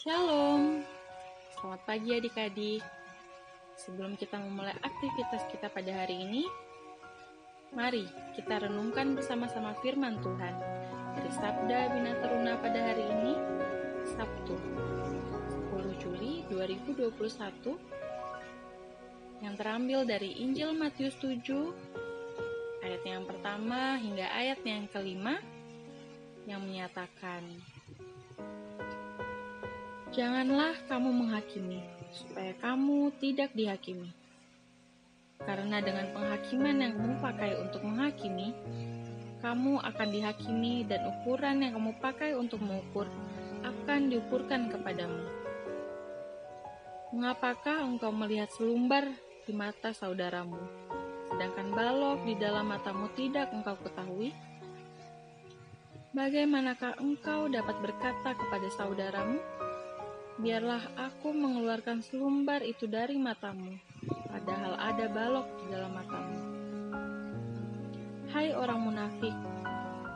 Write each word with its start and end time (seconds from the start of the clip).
Shalom, 0.00 0.80
selamat 1.52 1.84
pagi 1.84 2.16
adik-adik. 2.16 2.80
Sebelum 3.76 4.16
kita 4.16 4.40
memulai 4.40 4.72
aktivitas 4.80 5.44
kita 5.52 5.68
pada 5.68 5.92
hari 5.92 6.24
ini, 6.24 6.48
mari 7.76 8.08
kita 8.32 8.64
renungkan 8.64 9.12
bersama-sama 9.12 9.76
firman 9.84 10.16
Tuhan 10.24 10.56
dari 11.12 11.28
Sabda 11.36 11.92
Bina 11.92 12.16
Teruna 12.16 12.56
pada 12.64 12.80
hari 12.80 13.04
ini, 13.12 13.36
Sabtu, 14.16 14.56
10 15.68 15.92
Juli 16.00 16.48
2021, 16.48 17.76
yang 19.44 19.52
terambil 19.52 20.08
dari 20.08 20.32
Injil 20.40 20.72
Matius 20.80 21.12
7, 21.20 21.44
ayat 22.88 23.04
yang 23.04 23.28
pertama 23.28 24.00
hingga 24.00 24.32
ayat 24.32 24.64
yang 24.64 24.88
kelima, 24.88 25.36
yang 26.48 26.64
menyatakan, 26.64 27.44
Janganlah 30.10 30.74
kamu 30.90 31.06
menghakimi, 31.22 31.86
supaya 32.10 32.50
kamu 32.58 33.14
tidak 33.22 33.54
dihakimi. 33.54 34.10
Karena 35.38 35.78
dengan 35.78 36.10
penghakiman 36.10 36.82
yang 36.82 36.98
kamu 36.98 37.14
pakai 37.22 37.54
untuk 37.62 37.86
menghakimi, 37.86 38.50
kamu 39.38 39.78
akan 39.78 40.08
dihakimi 40.10 40.82
dan 40.90 41.06
ukuran 41.06 41.62
yang 41.62 41.78
kamu 41.78 41.94
pakai 42.02 42.34
untuk 42.34 42.58
mengukur 42.58 43.06
akan 43.62 44.10
diukurkan 44.10 44.74
kepadamu. 44.74 45.30
Mengapakah 47.14 47.86
engkau 47.86 48.10
melihat 48.10 48.50
selumbar 48.50 49.06
di 49.46 49.54
mata 49.54 49.94
saudaramu, 49.94 50.58
sedangkan 51.30 51.70
balok 51.70 52.26
di 52.26 52.34
dalam 52.34 52.66
matamu 52.66 53.06
tidak 53.14 53.54
engkau 53.54 53.78
ketahui? 53.86 54.34
Bagaimanakah 56.10 56.98
engkau 56.98 57.46
dapat 57.46 57.78
berkata 57.78 58.34
kepada 58.34 58.66
saudaramu, 58.74 59.38
biarlah 60.40 60.80
aku 60.96 61.36
mengeluarkan 61.36 62.00
selumbar 62.00 62.64
itu 62.64 62.88
dari 62.88 63.20
matamu, 63.20 63.76
padahal 64.32 64.72
ada 64.80 65.06
balok 65.12 65.46
di 65.60 65.64
dalam 65.68 65.92
matamu. 65.92 66.38
Hai 68.32 68.56
orang 68.56 68.80
munafik, 68.80 69.36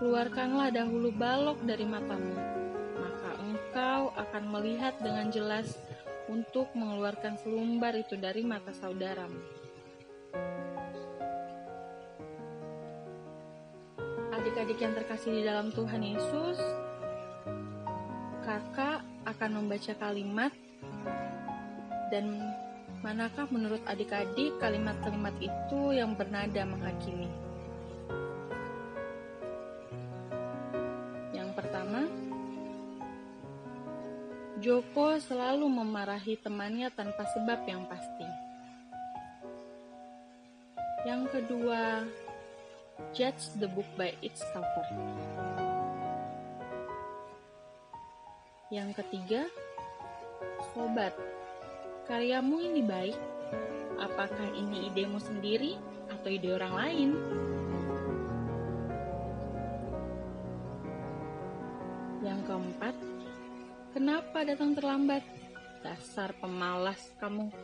keluarkanlah 0.00 0.72
dahulu 0.72 1.12
balok 1.12 1.60
dari 1.68 1.84
matamu, 1.84 2.40
maka 2.96 3.30
engkau 3.44 4.16
akan 4.16 4.44
melihat 4.48 4.96
dengan 5.04 5.28
jelas 5.28 5.76
untuk 6.32 6.72
mengeluarkan 6.72 7.36
selumbar 7.44 7.92
itu 7.92 8.16
dari 8.16 8.40
mata 8.40 8.72
saudaramu. 8.72 9.44
Adik-adik 14.32 14.80
yang 14.80 14.96
terkasih 14.96 15.36
di 15.36 15.42
dalam 15.44 15.68
Tuhan 15.68 16.00
Yesus, 16.00 16.56
kakak 18.44 18.93
akan 19.34 19.66
membaca 19.66 19.92
kalimat 19.98 20.54
dan 22.14 22.38
manakah 23.02 23.44
menurut 23.50 23.82
adik-adik 23.84 24.54
kalimat-kalimat 24.62 25.34
itu 25.42 25.80
yang 25.92 26.14
bernada 26.14 26.62
menghakimi. 26.64 27.28
Yang 31.34 31.50
pertama, 31.52 32.06
Joko 34.62 35.20
selalu 35.20 35.68
memarahi 35.68 36.40
temannya 36.40 36.88
tanpa 36.94 37.28
sebab 37.36 37.68
yang 37.68 37.84
pasti. 37.84 38.24
Yang 41.04 41.22
kedua, 41.36 42.08
judge 43.12 43.52
the 43.60 43.68
book 43.68 43.84
by 44.00 44.16
its 44.24 44.40
cover. 44.56 44.88
Yang 48.74 49.06
ketiga, 49.06 49.46
sobat, 50.74 51.14
karyamu 52.10 52.58
ini 52.58 52.82
baik. 52.82 53.14
Apakah 54.02 54.50
ini 54.50 54.90
idemu 54.90 55.22
sendiri 55.22 55.78
atau 56.10 56.26
ide 56.26 56.50
orang 56.50 56.74
lain? 56.74 57.10
Yang 62.26 62.40
keempat, 62.50 62.94
kenapa 63.94 64.38
datang 64.42 64.74
terlambat? 64.74 65.22
Dasar 65.86 66.34
pemalas 66.42 66.98
kamu. 67.22 67.54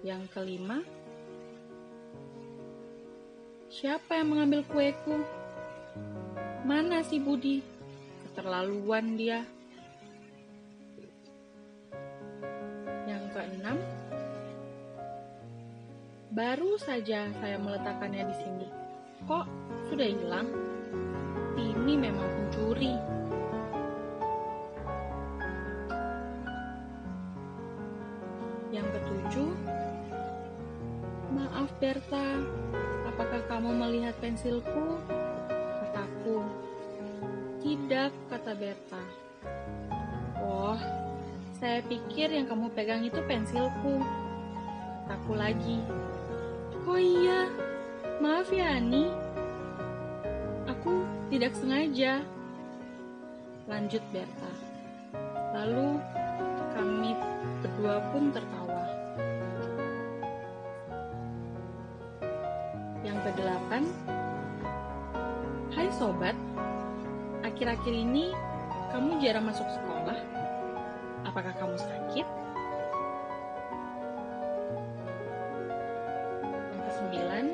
Yang 0.00 0.24
kelima, 0.32 0.80
siapa 3.68 4.16
yang 4.16 4.32
mengambil 4.32 4.64
kueku? 4.72 5.20
Mana 6.64 7.04
si 7.04 7.20
Budi? 7.20 7.75
Keterlaluan 8.36 9.16
dia. 9.16 9.40
Yang 13.08 13.24
keenam, 13.32 13.80
baru 16.36 16.76
saja 16.76 17.32
saya 17.40 17.56
meletakkannya 17.56 18.28
di 18.28 18.36
sini. 18.36 18.68
Kok 19.24 19.46
sudah 19.88 20.04
hilang? 20.04 20.52
Ini 21.56 21.96
memang 21.96 22.28
pencuri. 22.28 22.92
Yang 28.68 29.00
ketujuh, 29.00 29.52
maaf 31.32 31.72
Berta, 31.80 32.44
apakah 33.08 33.40
kamu 33.48 33.72
melihat 33.80 34.12
pensilku? 34.20 35.00
Kataku, 35.88 36.65
tidak, 37.66 38.14
kata 38.30 38.54
Berta. 38.54 39.02
Oh, 40.38 40.78
saya 41.58 41.82
pikir 41.82 42.30
yang 42.30 42.46
kamu 42.46 42.70
pegang 42.70 43.02
itu 43.02 43.18
pensilku. 43.26 43.98
Kataku 45.02 45.34
lagi. 45.34 45.82
Oh 46.86 46.94
iya, 46.94 47.50
maaf 48.22 48.46
ya 48.54 48.78
Ani. 48.78 49.10
Aku 50.70 51.02
tidak 51.26 51.58
sengaja. 51.58 52.22
Lanjut 53.66 54.02
Berta. 54.14 54.52
Lalu 55.58 55.98
kami 56.70 57.18
berdua 57.66 57.98
pun 58.14 58.30
tertawa. 58.30 58.86
Yang 63.02 63.18
kedelapan, 63.26 63.82
akhir-akhir 67.66 67.98
ini 67.98 68.30
kamu 68.94 69.18
jarang 69.18 69.50
masuk 69.50 69.66
sekolah. 69.66 70.14
Apakah 71.26 71.50
kamu 71.58 71.74
sakit? 71.74 72.26
Yang 76.46 76.82
kesembilan, 76.86 77.46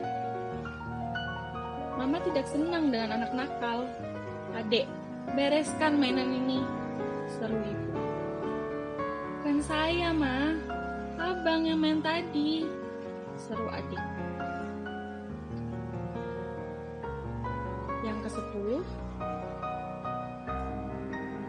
Mama 1.97 2.21
tidak 2.29 2.45
senang 2.45 2.93
dengan 2.93 3.25
anak 3.25 3.33
nakal. 3.33 3.89
Adek, 4.53 4.85
bereskan 5.33 5.97
mainan 5.97 6.29
ini, 6.29 6.61
seru 7.33 7.57
ibu. 7.57 7.97
Kan 9.41 9.65
saya, 9.65 10.13
Ma. 10.13 10.53
Abang 11.17 11.65
yang 11.65 11.81
main 11.81 12.05
tadi, 12.05 12.69
seru 13.41 13.65
adik. 13.73 14.05
Yang 18.05 18.29
ke-10, 18.29 18.85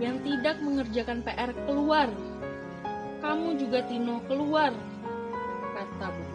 yang 0.03 0.19
tidak 0.19 0.59
mengerjakan 0.59 1.23
PR 1.23 1.55
keluar. 1.63 2.11
Kamu 3.23 3.55
juga 3.55 3.79
Tino 3.87 4.19
keluar, 4.27 4.75
kata 5.71 6.11
Bu 6.11 6.25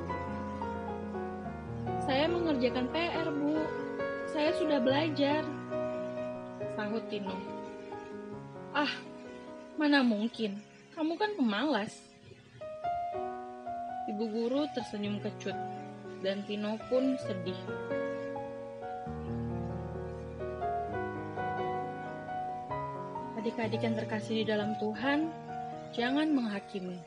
Saya 2.08 2.24
mengerjakan 2.32 2.88
PR, 2.88 3.28
Bu. 3.28 3.60
Saya 4.32 4.56
sudah 4.56 4.80
belajar. 4.80 5.44
Sahut 6.72 7.04
Tino. 7.12 7.36
Ah, 8.72 8.88
mana 9.76 10.00
mungkin. 10.00 10.64
Kamu 10.96 11.20
kan 11.20 11.36
pemalas. 11.36 11.92
Ibu 14.08 14.24
guru 14.32 14.64
tersenyum 14.72 15.20
kecut, 15.20 15.54
dan 16.24 16.40
Tino 16.48 16.80
pun 16.88 17.20
sedih. 17.20 17.60
Adik-adik 23.38 23.86
yang 23.86 23.94
terkasih 23.94 24.42
di 24.42 24.50
dalam 24.50 24.74
Tuhan, 24.82 25.30
jangan 25.94 26.26
menghakimi. 26.26 26.98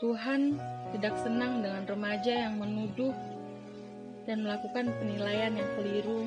Tuhan 0.00 0.56
tidak 0.96 1.20
senang 1.20 1.60
dengan 1.60 1.84
remaja 1.84 2.48
yang 2.48 2.56
menuduh 2.56 3.12
dan 4.24 4.40
melakukan 4.40 4.88
penilaian 4.96 5.52
yang 5.52 5.70
keliru, 5.76 6.24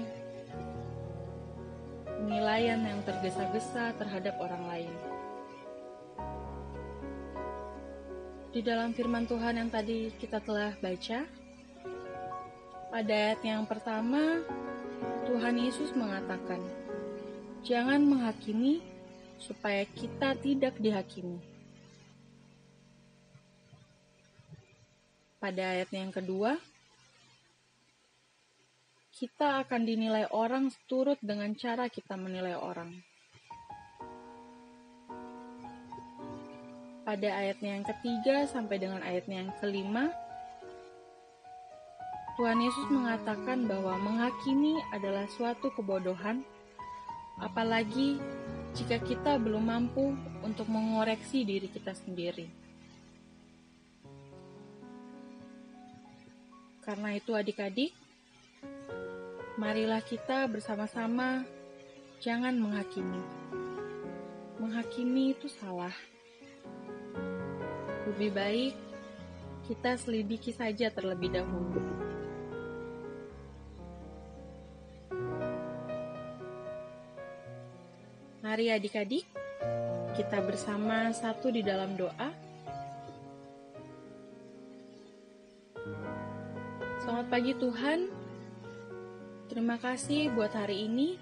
penilaian 2.22 2.86
yang 2.86 3.02
tergesa-gesa 3.02 3.98
terhadap 3.98 4.38
orang 4.46 4.64
lain. 4.70 4.94
Di 8.54 8.62
dalam 8.62 8.94
firman 8.94 9.26
Tuhan 9.26 9.58
yang 9.58 9.74
tadi 9.74 10.14
kita 10.22 10.38
telah 10.46 10.78
baca, 10.78 11.26
pada 12.94 13.14
ayat 13.14 13.42
yang 13.42 13.66
pertama, 13.66 14.46
Tuhan 15.26 15.58
Yesus 15.58 15.98
mengatakan, 15.98 16.62
jangan 17.66 18.02
menghakimi 18.04 18.82
supaya 19.42 19.86
kita 19.98 20.34
tidak 20.42 20.76
dihakimi. 20.82 21.38
Pada 25.38 25.78
ayat 25.78 25.90
yang 25.94 26.10
kedua, 26.10 26.58
kita 29.18 29.66
akan 29.66 29.82
dinilai 29.86 30.30
orang 30.30 30.70
seturut 30.70 31.18
dengan 31.22 31.54
cara 31.58 31.90
kita 31.90 32.14
menilai 32.18 32.54
orang. 32.58 32.94
Pada 37.08 37.30
ayatnya 37.40 37.80
yang 37.80 37.86
ketiga 37.88 38.46
sampai 38.52 38.78
dengan 38.78 39.00
ayatnya 39.00 39.48
yang 39.48 39.54
kelima, 39.64 40.12
Tuhan 42.38 42.62
Yesus 42.62 42.86
mengatakan 42.94 43.66
bahwa 43.66 43.98
menghakimi 43.98 44.78
adalah 44.94 45.26
suatu 45.34 45.74
kebodohan, 45.74 46.46
apalagi 47.38 48.18
jika 48.78 49.02
kita 49.02 49.42
belum 49.42 49.66
mampu 49.66 50.14
untuk 50.46 50.70
mengoreksi 50.70 51.42
diri 51.42 51.66
kita 51.66 51.98
sendiri. 51.98 52.46
Karena 56.86 57.18
itu, 57.20 57.36
adik-adik, 57.36 57.92
marilah 59.60 60.00
kita 60.00 60.48
bersama-sama 60.48 61.44
jangan 62.24 62.56
menghakimi. 62.56 63.20
Menghakimi 64.62 65.36
itu 65.36 65.52
salah. 65.52 65.94
Lebih 68.08 68.32
baik 68.32 68.74
kita 69.68 70.00
selidiki 70.00 70.56
saja 70.56 70.88
terlebih 70.88 71.34
dahulu. 71.34 71.97
Mari 78.48 78.72
adik-adik, 78.72 79.28
kita 80.16 80.40
bersama 80.40 81.12
satu 81.12 81.52
di 81.52 81.60
dalam 81.60 82.00
doa. 82.00 82.32
Selamat 87.04 87.28
pagi 87.28 87.52
Tuhan, 87.60 88.08
terima 89.52 89.76
kasih 89.76 90.32
buat 90.32 90.56
hari 90.56 90.88
ini. 90.88 91.20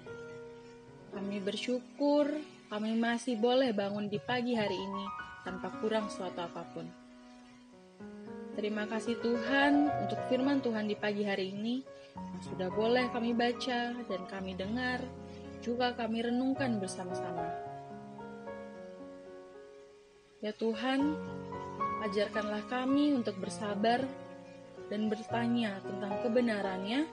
Kami 1.18 1.42
bersyukur 1.42 2.30
kami 2.70 2.94
masih 2.94 3.34
boleh 3.42 3.74
bangun 3.74 4.06
di 4.06 4.22
pagi 4.22 4.54
hari 4.54 4.78
ini 4.78 5.04
tanpa 5.42 5.74
kurang 5.82 6.06
suatu 6.06 6.46
apa 6.46 6.62
pun. 6.70 6.86
Terima 8.54 8.86
kasih 8.86 9.18
Tuhan 9.18 9.90
untuk 10.06 10.22
firman 10.30 10.62
Tuhan 10.62 10.86
di 10.86 10.94
pagi 10.94 11.26
hari 11.26 11.50
ini 11.50 11.82
sudah 12.46 12.70
boleh 12.70 13.10
kami 13.10 13.34
baca 13.34 13.98
dan 13.98 14.22
kami 14.30 14.54
dengar 14.54 15.02
juga 15.66 15.90
kami 15.98 16.22
renungkan 16.22 16.78
bersama-sama. 16.78 17.42
Ya 20.38 20.54
Tuhan, 20.54 21.18
ajarkanlah 22.06 22.70
kami 22.70 23.18
untuk 23.18 23.34
bersabar 23.42 24.06
dan 24.86 25.10
bertanya 25.10 25.82
tentang 25.82 26.22
kebenarannya, 26.22 27.10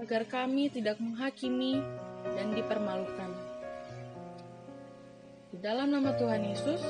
agar 0.00 0.24
kami 0.24 0.72
tidak 0.72 0.96
menghakimi 0.96 1.84
dan 2.32 2.56
dipermalukan. 2.56 3.28
Di 5.52 5.60
dalam 5.60 5.92
nama 5.92 6.16
Tuhan 6.16 6.40
Yesus, 6.48 6.80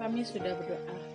kami 0.00 0.24
sudah 0.24 0.56
berdoa. 0.56 1.13